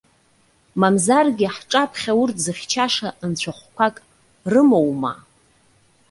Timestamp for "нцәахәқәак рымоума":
3.31-5.13